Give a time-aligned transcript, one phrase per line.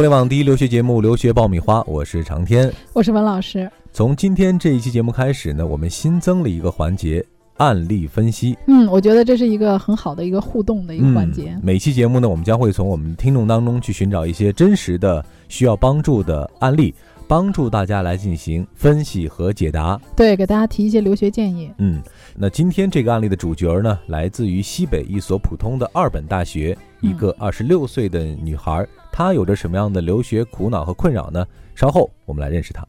[0.00, 3.70] 互联网第一留学节目《留学爆米花》，我是长天，我是文老师。
[3.92, 7.22] 从今天这一期节目开始呢，我们新增了一个环节——
[7.60, 8.56] 案例分析。
[8.66, 11.54] 嗯，我觉得这是一个很好的一个互动的一个环节。
[11.62, 16.94] 每期节目呢，我们将会从我们听众当中去寻找一些真实的需要帮助的案例。
[17.28, 21.70] 帮助大家来进行分析和解答，对，给大家提一些留学建议。
[21.78, 22.02] 嗯，
[22.36, 31.46] 那今天这个案例的主角呢，来自于西北一所普通的二本大学，一个二十六岁的女孩，他有着什么样的留学苦恼和困扰呢？
[31.74, 32.86] 稍后我们来认识他。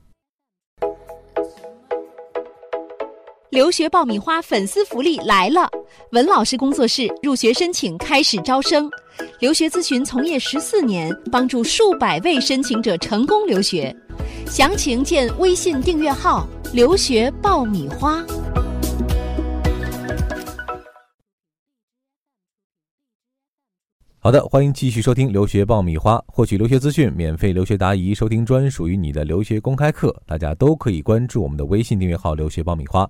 [3.50, 5.70] 留学爆米花粉丝福利来了！
[6.14, 8.90] 文老师工作室入学申请开始招生，
[9.40, 13.94] 留学咨询从业十四年，帮助数百位申请者成功留学。
[14.48, 18.26] 详情见微信订阅号“留学爆米花”。
[24.24, 33.10] 好的，欢迎继续收听《留学爆米花》，获取留学资讯、免费留学答疑、收听专属于你的留学公开课，大家都可以关注我们的微信订阅号“留学爆米花”。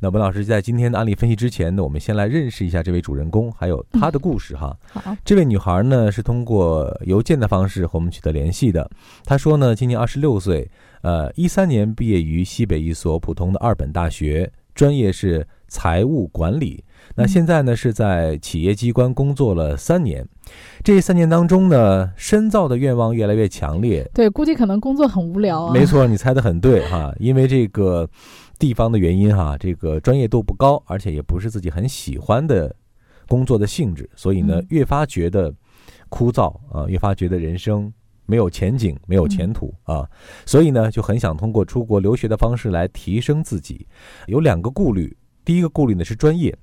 [0.00, 4.76] 那文老师在今天的案例分析之前呢，我们先来认识一下这位主人公，还有他的故事哈。
[4.92, 8.86] 好，这位女孩呢是通过邮件的方式和我们取得联系的。
[9.24, 16.84] 她说呢，今年二十六岁，呃，一三年毕业于西北一所普通的二本大学，专业是财务管理。
[17.14, 20.26] 那现在呢是在企业机关工作了三年，
[20.84, 24.08] 这三年当中呢，深造的愿望越来越强烈。
[24.12, 25.72] 对，估计可能工作很无聊啊。
[25.72, 28.08] 没错，你猜的很对哈，因为这个
[28.58, 32.74] 地方的原因哈，这个专业度不高，而且也不是自己很喜欢的
[33.28, 35.52] 工作的性质，所以呢，越发觉得
[36.08, 37.92] 枯燥啊，越发觉得人生
[38.26, 40.08] 没有前景、没有前途啊，
[40.46, 43.86] 所以呢，就很想通过出国留学的方式来提升自己。
[44.26, 45.16] 有两个顾虑，
[45.50, 46.56] 第一个顾虑呢是专业。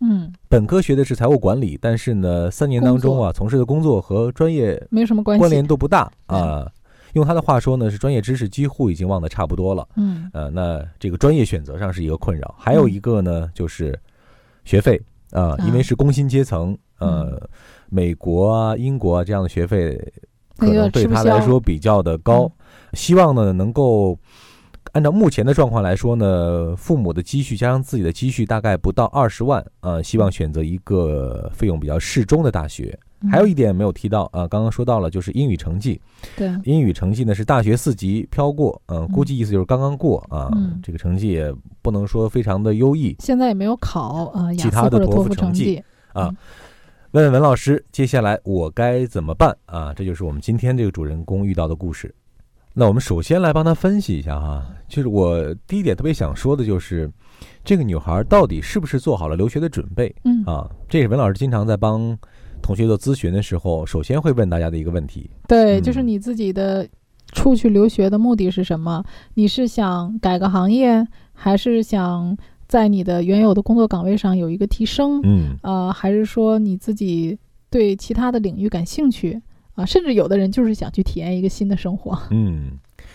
[0.00, 6.68] 嗯，本科学的是财务管理，但是呢，三年当中啊，从事的工作和专业没什么关系，关联度不大啊。
[7.12, 9.88] 用他的话说呢，是专业知识几乎已经忘得差不多了。
[9.94, 13.96] 嗯，呃，那这个专业选择上是一个困扰，还有一个呢，就是
[14.64, 15.00] 学费
[15.30, 17.48] 啊，因为是工薪阶层，呃，
[17.90, 19.96] 美国啊、英国啊这样的学费
[20.56, 22.50] 可能对他来说比较的高，
[22.94, 24.18] 希望呢能够。
[24.92, 32.98] 按照目前的状况来说呢，父母的积蓄加上自己的积蓄大概不到二十万，呃，希望选择一个费用比较适中的大学。
[33.30, 35.98] 还有一点没有提到啊，刚刚说到了就是英语成绩，
[36.36, 40.50] 对，英语成绩呢是大学四级飘过，嗯，估计意思就是刚刚过啊，
[40.82, 43.16] 这个成绩也不能说非常的优异。
[43.20, 45.82] 现在也没有考啊，其他的托福成绩
[46.12, 46.34] 啊。
[47.12, 49.94] 问问文老师，接下来我该怎么办啊？
[49.94, 52.12] 这就是我们今天这个主人公遇到的故事。
[52.74, 57.10] 那我们首先来帮他分析一下哈，就是我第一点特别想说的就是，
[57.62, 60.14] 这个女孩到底是不是做好了留学的准备？
[60.24, 62.16] 嗯啊，这也是文老师经常在帮
[62.62, 65.30] 同学做咨询的时候，首先会问大家的一个问题。
[65.46, 66.88] 对，就是你自己的
[67.32, 69.04] 出去留学的目的是什么？
[69.34, 72.34] 你是想改个行业，还是想
[72.68, 75.20] 在你的原有的工作岗位上有一个提升？
[75.24, 79.42] 嗯，呃，还是说你自己对其他的领域感兴趣？
[79.74, 82.18] 啊，甚至有的人就是想去体验一个新的生活。
[82.30, 82.72] 嗯，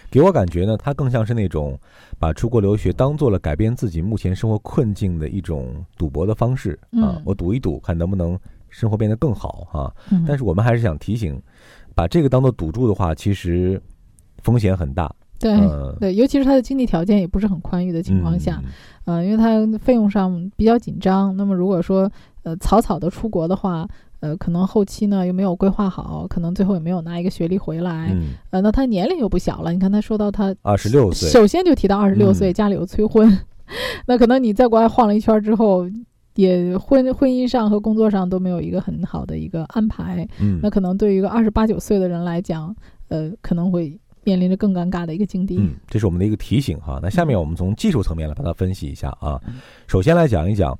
[0.09, 1.77] 给我感觉呢，他更像是那种
[2.17, 7.21] 把出国留学当做了改变自己目前生活困境的一种赌博的方式啊。
[7.23, 8.37] 我赌一赌，看能不能
[8.69, 9.95] 生活变得更好哈。
[10.27, 11.39] 但是我们还是想提醒，
[11.93, 13.79] 把这个当做赌注的话，其实
[14.41, 15.13] 风险很大。
[15.39, 15.55] 对
[15.99, 18.59] 对，尤其是他的经济条件也不是很宽裕的情况下，
[19.05, 21.37] 嗯，因为他费用上比较紧张。
[21.37, 23.87] 那么如果说呃草草的出国的话。
[24.27, 28.09] 呃，可能后期呢又没有规划好，可能最后也没有拿一个学历回来。
[28.11, 29.71] 嗯，呃，那他年龄又不小了。
[29.71, 33.37] 你看他说到他二十六岁，首先就提到二十六岁，家里有催婚。
[34.05, 35.89] 那可能你在国外晃了一圈之后，
[36.35, 40.27] 也婚婚姻上和工作上都没有一个很好的一个安排。
[40.41, 42.75] 嗯，那可能对于一个二十八九岁的人来讲，
[43.07, 45.55] 呃，可能会面临着更尴尬的一个境地。
[45.57, 46.99] 嗯，这是我们的一个提醒哈。
[47.01, 49.39] 那下面我们从技术层面来把它分析一下啊。
[49.87, 50.77] 首先来讲一讲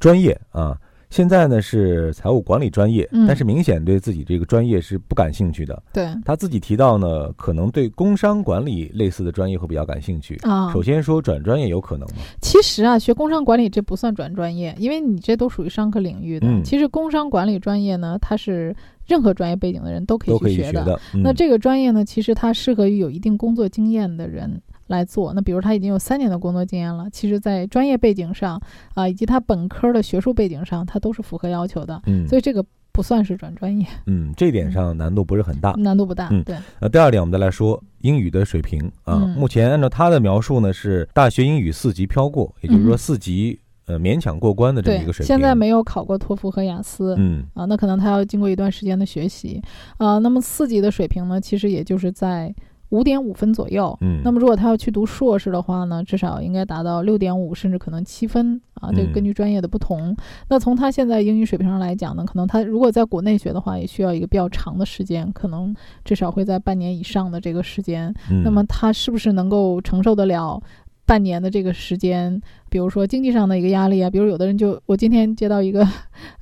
[0.00, 0.78] 专业啊。
[1.10, 5.82] 现在呢是财务管理专业，但是明显对自己这个专业是不感兴趣的。
[5.92, 10.72] 对他自己提到呢，可能对工商管理类似的专业会比较感兴趣啊。
[10.72, 12.16] 首先说转专业有可能吗？
[12.42, 16.46] 其实啊，学工商管理这不算转专业，因为你这都属于商科领域的。
[16.62, 18.74] 其实工商管理专业呢，它是
[19.06, 21.00] 任何专业背景的人都可以去学的。
[21.14, 24.60] 那这个专业呢，其实它适合于有一定工作经验的人。
[24.88, 28.62] 来做那，比如他已经有三年的工作经验了，其实，在专业背景上
[28.94, 32.00] 啊，以及他本科的学术背景上，他都是符合要求的。
[32.06, 33.84] 嗯，所以这个不算是转专业。
[34.06, 36.28] 嗯，这点上难度不是很大，难度不大。
[36.30, 36.56] 嗯，对。
[36.80, 39.16] 那第二点，我们再来说英语的水平啊。
[39.36, 45.26] 目前按照他的描述呢，是大学英语四级飘过，也就是说四级呃勉强过关的这么一个水平。
[45.26, 49.62] 现在没有考过托福和雅思，嗯啊，那可能他要经过一段时间的学习
[49.98, 50.18] 啊。
[50.18, 52.54] 那么四级的水平呢，其实也就是在。
[52.90, 58.92] 五点五分左右，嗯，那么如果他要去读硕士的话呢，至少应该达到六点五，甚至可能七分啊。
[58.92, 60.16] 这个根据专业的不同，
[60.48, 65.74] 那从他现在英语水平上来讲呢，可能他如果在国内学的话，也需要一个比较长的时间，可能
[66.04, 68.14] 至少会在半年以上的这个时间。
[68.44, 70.62] 那么他是不是能够承受得了
[71.06, 72.40] 半年的这个时间？
[72.68, 75.86] 比如说经济上的一个压力啊，比如有的人就我今天接到一个。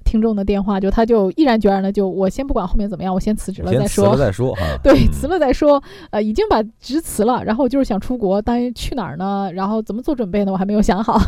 [0.04, 4.04] 听众的电话，就他就毅然决然的就我先不管后面怎么样，我先辞职了再说。
[4.04, 4.60] 辞了再说哈。
[4.80, 5.82] 对，辞了再说。
[6.10, 9.50] 呃，已经把职辞了，然后就是想出国，但去哪儿呢？
[9.52, 10.52] 然后怎么做准备呢？
[10.52, 11.20] 我还没有想好。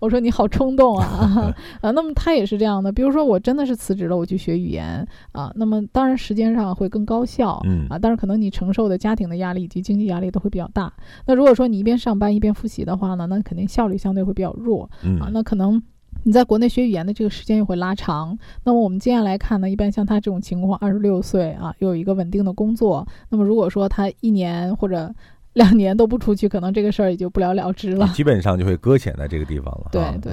[0.00, 1.54] 我说你好冲动啊！
[1.80, 2.90] 啊，那么他也是这样的。
[2.92, 10.92] 比如说我真的是辞职了，我去学语言啊，那么当然时间上会更高效，嗯啊，但是可能你承受的家庭的压力以及经济压力都会比较大。
[11.26, 14.88] 那如果说你一边上班一边复习的话呢，那肯定效率相对会比较弱
[15.20, 15.82] 啊，那可能。
[16.24, 25.14] 你在国内学语言的这个时间又会拉长，那么我们接下来看呢，一般像他这种情况，二十六岁啊，又有一个稳定的工作，那么如果说他一年或者
[25.54, 29.88] 两年都不出去，可能这个事儿也就不了了之了，基本上就会搁浅在这个地方了。
[29.90, 30.32] 对对。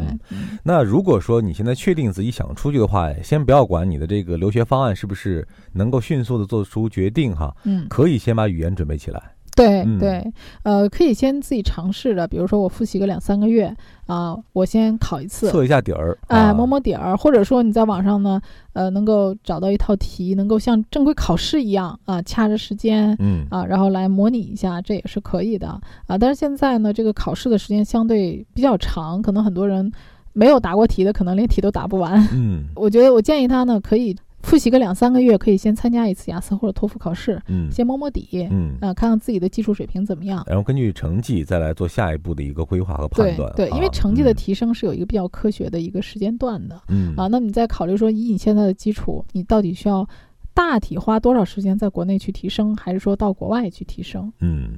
[0.64, 9.35] 那如果说你现在确定自己想出去的话，先不要管你的这个留学方案是不是能够迅速的做出决定哈，嗯，可以先把语言准备起来。
[9.56, 13.74] 对对，呃，可以先自己尝试着，比如说我复习个两三个月
[14.06, 18.42] 啊，我先考一次，测一下底儿，哎，摸摸底儿，或者说你在网上呢，
[18.74, 25.68] 呃，能够找到一套题，能够像正规考试一样啊，掐着时间，嗯啊，然后来模拟一下，这也是可以的
[26.08, 26.18] 啊。
[26.18, 29.90] 但是现在呢，这个考试的时间相对比较长，可能很多人
[30.34, 32.28] 没有答过题的，可能连题都答不完。
[32.34, 34.14] 嗯， 我觉得我建议他呢，可以。
[34.46, 43.52] 复习个两三个月，可以先参加一次雅思或者托福考试，嗯，先摸摸底，嗯，啊，看看自己的技术水平怎么样，然后根据成绩再来做下一步的一个规划和判断。
[43.56, 50.08] 对，因为成绩的提升是有一个比较科学的一个时间段的，嗯，啊，那你再考虑说，以你现在的基础，你到底需要
[50.54, 54.32] 大体花多少时间在国内去提升，还是说到国外去提升？
[54.40, 54.78] 嗯。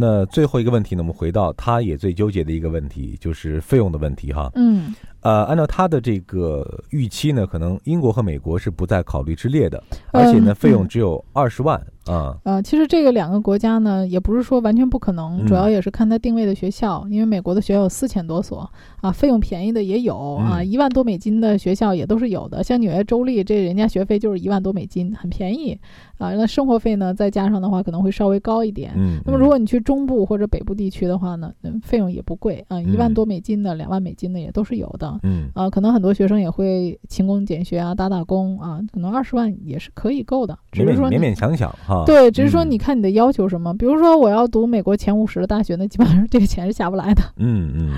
[0.00, 1.02] 那最后一个问题呢？
[1.02, 4.48] 我们回到他也最纠结的一个问题，就是费用的问题哈。
[4.54, 4.94] 嗯，
[5.28, 11.78] 呃，按照他的这个预期呢，可能英国和美国是不在考虑之列的，而且呢，费用只有二十万。
[12.08, 17.06] 啊，呃，其实这个两个国家呢，也不是说完全不可能，主要也是看它定位的学校。
[17.10, 18.68] 因为美国的学校有四千多所
[19.00, 22.62] 啊，费用便宜的也有啊，一万多美金的学校也都是有的。
[22.62, 25.78] 像纽约州立，这人家学费就是一万多美金，很便宜
[26.18, 26.32] 啊。
[26.34, 28.92] 那生活费呢，再加上的话，可能会稍微高一点。
[28.96, 35.18] 嗯，那么如果你去中部或者北部地区的话呢，嗯，费用也不贵啊，一万多美金的、两万美金的也都是有的。
[35.22, 41.97] 嗯，啊，可能很多学生也会勤工俭学啊，打打工啊，可能二十万也是可以够的，只是说勉勉强强哈。
[42.06, 42.78] 对，只是说你。
[42.78, 43.76] 看你的要求什么？
[43.76, 47.20] 比如说我要读美国前五十的大学，那基本上 这个钱是下不来的。
[47.36, 47.92] 嗯嗯，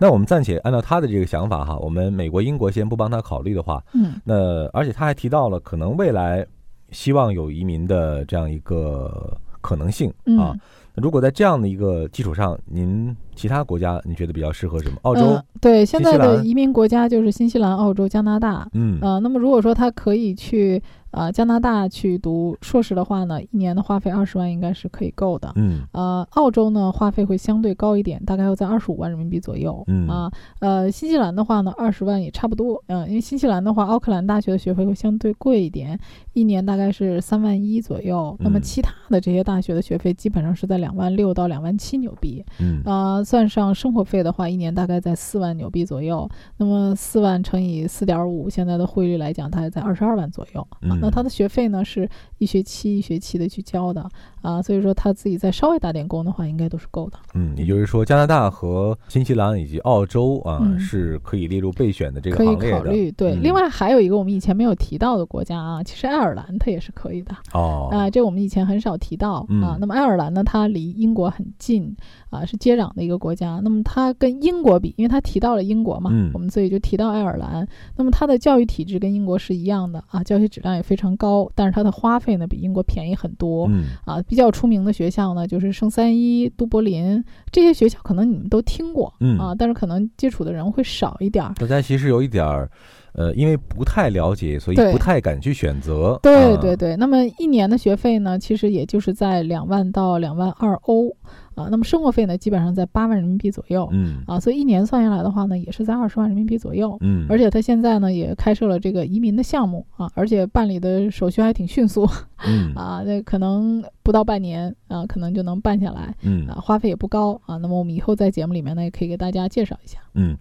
[0.00, 6.44] 那我们暂且按照他的这个想法哈，我们美国、英国先不帮他考虑的话，嗯，那而且他还提到了可能未来
[6.90, 10.56] 希望有移民的这样一个可能性啊。
[10.94, 14.96] 如果在这样的一个基础上，您其他国家你觉得比较适合什么？
[15.02, 15.40] 澳洲？
[15.60, 18.68] 对，现在的移民国家就是新西兰、澳洲、加拿大。
[18.72, 20.82] 嗯呃，那么如果说他可以去。
[21.16, 25.52] 呃，加拿大去读硕士的话呢，一年的花费二十万应该是可以够的。
[25.54, 29.80] 嗯，呃，澳洲呢花费会相对高一点，大概要在二十五万人民币左右。
[29.86, 30.28] 嗯啊，
[30.58, 32.82] 呃，新西兰的话呢，二十万也差不多。
[32.88, 35.96] 嗯，因为新西兰的话，奥克兰大学的学费会相对贵一点，
[36.32, 38.36] 一年大概是三万一左右。
[38.40, 42.44] 那么其他的这些大学的学费基本上是在两万六到两万七纽币。
[42.58, 46.28] 嗯，啊，算上生活费的话，一年大概在四万纽币左右。
[46.58, 50.66] 那么四万乘以四点五，现在的汇率来讲，大概在二十二万左右。
[50.82, 50.98] 嗯。
[51.00, 54.08] 那他的学费呢，是一学期一学期的去交的
[54.42, 57.18] 啊，所以说他自己再稍微打点工的话，应该都是够的。
[57.34, 62.60] 嗯，也就是说，加拿大和新西兰以及澳洲啊，是可以列入备选的这个行列的。
[62.60, 63.10] 可以考虑。
[63.12, 67.34] 对，另外还有一个我们以前没有提到的国家啊，其实爱尔兰它也是可以的。
[67.52, 67.88] 哦。
[67.90, 69.76] 啊，这我们以前很少提到啊。
[69.80, 71.96] 那么爱尔兰呢，它离英国很近
[72.30, 73.60] 啊，是接壤的一个国家。
[73.62, 77.66] 那么它跟英国比，因为它提到了英国嘛，我们所以就提到爱尔兰。
[77.96, 81.50] 那么它的教育体制跟英国是一样的啊，教学质量也非常高。
[81.54, 91.54] 但是它的花费呢比英国便宜很多，嗯啊，比较出名的学校呢就是圣三一、都柏林这些学校，可能你们都听过，嗯啊，但是可能接触的人会少一点儿。
[91.58, 92.70] 大家其实有一点儿，
[93.12, 96.18] 呃，因为不太了解，所以不太敢去选择。
[96.22, 101.14] 对对对，那么一年的学费呢，其实也就是在两万到两万二欧。
[101.54, 101.68] 啊。
[101.70, 106.96] 那么生活费呢，基本上在八万人民币左右，嗯啊，所以一年算下来的话呢，也是在二十万人民币左右。
[107.00, 112.08] 嗯，而且他现在呢也开设了这个移民的项目啊，而且办理的手续还挺迅速，
[112.46, 117.56] 嗯 啊，那可能不到半年啊，可能就能办下来，嗯啊，花费也不高啊。
[117.56, 119.98] 那么我们以后在节目里面呢，也可以给大家介绍一下。
[120.14, 120.36] 嗯，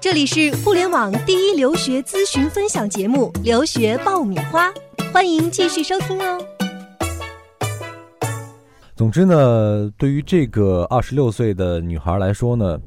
[0.00, 4.68] 这里是互联网第一留学咨询分享节目《留学爆米花》，
[5.12, 6.61] 欢迎继续收听哦。
[9.02, 12.78] 总之呢，对于这个二十六岁的女孩来说呢，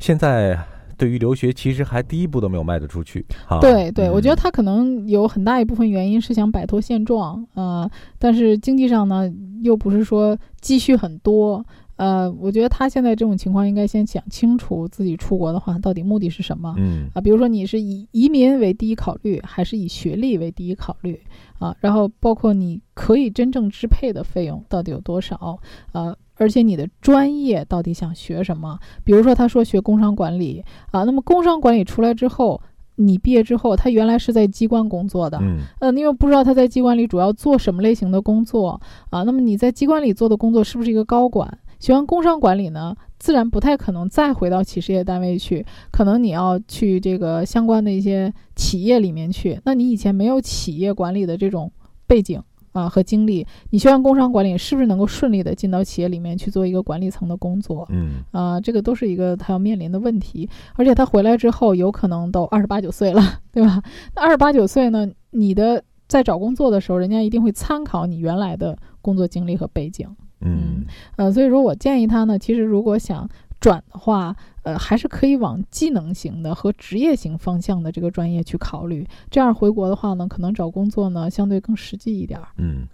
[0.00, 0.58] 现在
[0.98, 3.24] 对于留学其实还第一步都没有迈得出去。
[3.46, 7.88] 哈，对对，我觉得嗯他可能有很大一部分原因是想摆脱现状，呃，
[8.18, 11.64] 但是经济上呢又不是说积蓄很多，
[11.96, 16.74] 呃，我觉得他现在这种情况应该先想清楚自己出国的话到底目的是什么。
[16.78, 21.20] 嗯啊，比如说你是以移民为第一考虑，还是以学历为第一考虑
[21.58, 21.76] 啊？
[21.80, 25.58] 然后包括你可以真正支配的费用到底有多少？
[25.92, 28.78] 啊，而且你的专业到底想学什么？
[29.04, 32.60] 比如说他说学工商管理啊，那么工商管理出来之后，
[32.96, 38.80] 你毕业之后，他原来是在机关工作的，嗯呃，你又不知道他在机关里主要做什么类型的工作
[39.10, 39.22] 啊？
[39.22, 41.58] 那么你在机关里做的工作是不是一个高管？
[41.82, 49.60] 学完工商管理呢，自然不太可能再回到企事业单位去，可能你要去这个相关的一些企业里面去。
[49.64, 51.72] 那你以前没有企业管理的这种
[52.06, 57.84] 背景啊和经历，你学完工商管理是不是能够顺利的进到企业里面去做一个管理层的工作？
[57.90, 63.82] 嗯啊、这个都是一个他要面临的问题，而且他回来之后有可能都二十八九岁了，对吧？
[64.14, 70.08] 那二十八九岁呢，你的在找工作的时候，人家一定会参考你原来的工作经历和背景，
[70.44, 70.84] 嗯
[71.16, 73.28] 呃，所以说我建议他呢，其实如果想
[73.60, 74.34] 转的话，
[74.64, 82.48] 呃，还是可以往技能型的和职业型方向的这个专业去考虑，这样回国的话呢，可能找工作呢相对更实际一点儿。
[82.56, 82.86] 嗯，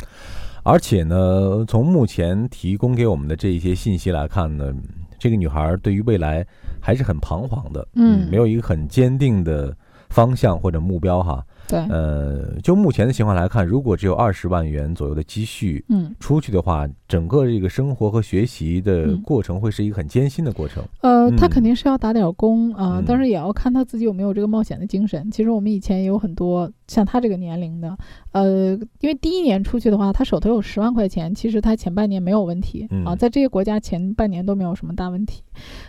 [0.63, 4.75] 而且呢，从目前提供给我们的这一些信息来看呢，
[5.19, 6.47] 这个女孩对于未来
[6.81, 9.75] 还是很彷徨的，嗯没有一个很坚定的
[10.11, 11.43] 方向或者目标哈。
[11.69, 16.15] 对，呃，就目前的情况来看，如果只有二十万元左右的积蓄嗯。
[16.19, 20.83] 出去的话，整个这个生活和学习的嗯过程会是一个很艰辛的过程。
[21.01, 25.31] 呃，他嗯肯定是要打点工啊、嗯但是也要看他自己有没有这个冒险的精神。
[25.31, 27.97] 其实我们以前也有很多像他这个年龄的，
[28.33, 35.43] 呃，因为第一年出去的话，他手头有十万块钱，其实他前半年没有问题啊，嗯在这些国家前半年都没有什么大问题。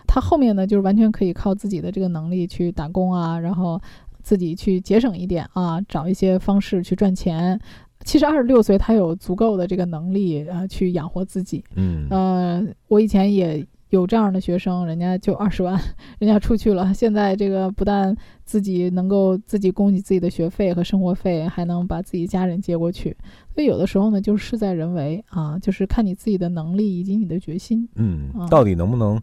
[0.07, 3.79] 他后面呢，就是完全可以靠自己的这个能力去打工啊，然后
[4.21, 7.59] 自己去节省一点啊，找一些方式去赚钱。
[8.05, 11.63] 其实二十六岁，他有足够的这个能力啊，去养活自己。
[11.75, 15.77] 嗯呃，我以前也有这样的学生，人家就二十万，
[16.17, 16.93] 人家出去了。
[16.93, 23.15] 现在这个不但自己能够自己供给自己的学费和生活费，还能把自己家人接过去。
[23.53, 27.85] 所以有的时候呢，就是事在人为啊，就是看你自己的能力以及你的决心。
[27.95, 29.21] 嗯嗯，到底能不能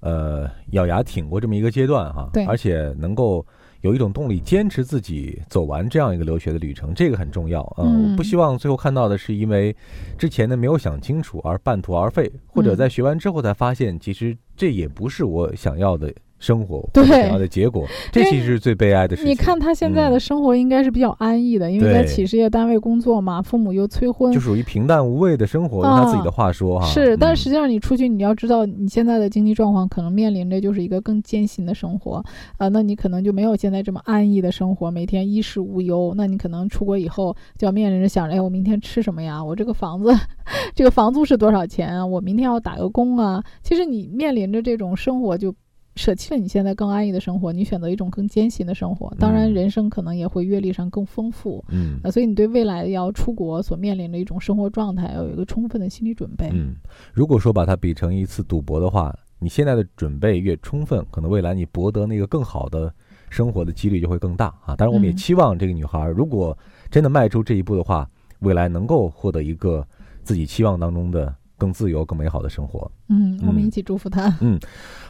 [0.00, 2.28] 呃咬牙挺过这么一个阶段哈？
[2.32, 3.46] 对而且能够
[3.80, 8.10] 有一种动力坚持自己走完这样一个留学的旅程，这个很重要啊、嗯。
[8.10, 9.74] 我不希望最后看到的是因为
[10.16, 12.76] 之前呢没有想清楚而半途而废，或者嗯。
[12.76, 19.30] 在学完之后才发现其实这也不是我想要的生活，对想要的结果， 这其实是最悲哀的事情。
[19.30, 26.86] 你看他现在的嗯生活应该是比较安逸的，因为在企事业单位工作嘛，父母又催婚，就属于平淡无味的生活，用他自己的话说哈。
[26.86, 32.22] 是，但实际上你出去，你要知道你现在的经济状况可能面临着就是一个更艰辛的生活，
[32.56, 36.14] 啊、那你可能就没有现在这么安逸的生活，每天衣食无忧。
[36.16, 39.42] 那你可能出国以后就要面临着想着，哎，我明天吃什么呀？
[39.42, 40.14] 我这个房子，
[40.74, 42.06] 这个房租是多少钱啊？
[42.06, 43.42] 我明天要打个工啊。
[43.62, 45.54] 其实你面临着这种生活就。
[45.98, 49.12] 舍弃了你现在更安逸的生活，你选择一种更艰辛的生活。
[49.18, 51.62] 当然，嗯人生可能也会阅历上更丰富。
[51.70, 56.48] 嗯啊，所以你对未来要出国所面临的一种生活状态，要有一个充分的心理准备。
[56.52, 56.76] 嗯，
[57.12, 62.94] 如果说把它比成一次赌博的话，你现在的准备越充分，可能未来你博得那个更好的
[63.28, 64.76] 生活的几率就会更大啊。
[64.76, 66.56] 当然，我们也嗯期望这个女孩，如果
[66.90, 69.84] 真的迈出这一步的话，未来能够获得一个
[70.22, 72.90] 自己期望当中的更自由、更美好的生活。
[73.08, 74.34] 嗯，我们嗯一起祝福他。
[74.40, 74.58] 嗯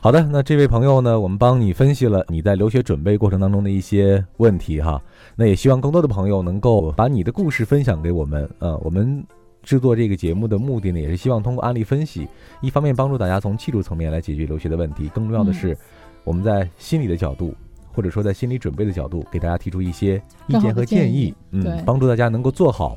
[0.00, 5.00] 好的，那这位朋友呢，我们帮你分析了你在留学准备过程当中的一些问题哈。
[5.36, 8.48] 那也希望更多的朋友能够把你的故事分享给我们。
[8.58, 9.22] 呃，我们
[9.62, 12.26] 制作这个节目的目的呢，也是希望通过案例分析，
[12.62, 15.76] 一方面帮助大家从技术层面来解决留学的问题，更重要的是，
[16.24, 17.54] 我们在心理的角度，
[17.92, 22.96] 或者说在心理准备的角度，给大家提出一些意见和建议嗯，帮助大家能够做好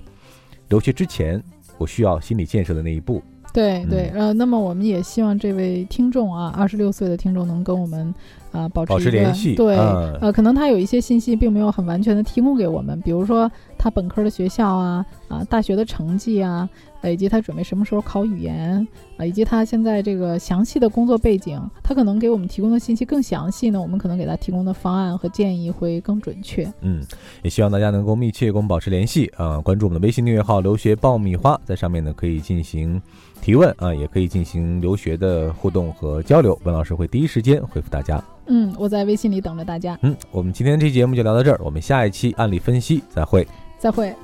[0.70, 1.44] 留学之前
[1.78, 3.22] 我需要心理建设的那一步。
[3.54, 8.14] 对对，嗯呃，那么我们也希望这位听众啊，二十六岁的听众能跟我们
[8.52, 9.56] 啊保持联系。
[9.56, 13.52] 对，呃，可能他有一些信息并没有很完全的提供给我们，比如说
[13.82, 16.70] 他本科的学校啊，啊，大学的成绩啊。
[17.04, 23.82] 以及他准备什么时候考语言啊，以及他现在这个详细的工作背景，他可能给我们提供的信息更详细呢。
[23.82, 26.72] 我们可能给他提供的方案和建议会更准确。
[26.82, 27.04] 嗯，
[27.42, 33.02] 也希望大家能够密切跟我们保持联系啊，关注我们的微信订阅号“留学爆米花”，在上面呢可以进行
[33.42, 38.24] 提问啊，也可以进行留学的互动和交流，文老师会第一时间回复大家。
[38.46, 39.98] 嗯，我在微信里等着大家。
[40.04, 43.48] 嗯，我们今天这期节目就聊到这儿，我们下一期案例分析再会。
[43.82, 44.16] 再会。